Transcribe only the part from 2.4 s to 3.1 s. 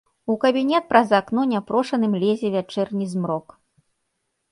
вячэрні